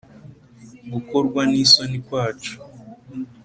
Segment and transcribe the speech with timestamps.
[0.91, 2.55] gukorwa n isoni kwacu